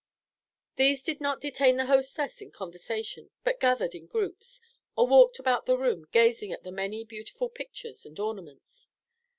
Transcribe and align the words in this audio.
These 0.77 1.03
did 1.03 1.21
not 1.21 1.39
detain 1.39 1.77
the 1.77 1.85
hostess 1.85 2.41
in 2.41 2.49
conversation, 2.49 3.29
but 3.43 3.59
gathered 3.59 3.93
in 3.93 4.07
groups, 4.07 4.59
or 4.95 5.05
walked 5.05 5.37
about 5.37 5.67
the 5.67 5.77
room 5.77 6.07
gazing 6.11 6.51
at 6.51 6.63
the 6.63 6.71
many 6.71 7.03
beautiful 7.03 7.49
pictures 7.49 8.03
and 8.03 8.19
ornaments. 8.19 8.89